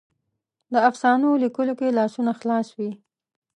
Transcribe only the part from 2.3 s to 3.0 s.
خلاص وي.